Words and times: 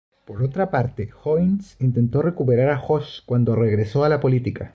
Por 0.25 0.41
otra 0.41 0.71
parte, 0.71 1.11
Hoynes 1.25 1.75
intentó 1.79 2.23
recuperar 2.23 2.71
a 2.71 2.77
Josh 2.79 3.19
cuando 3.23 3.55
regresó 3.55 4.03
a 4.03 4.09
la 4.09 4.19
política. 4.19 4.69